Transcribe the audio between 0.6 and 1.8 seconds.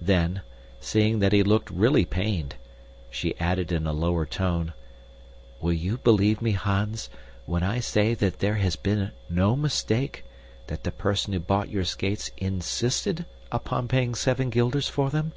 seeing that he looked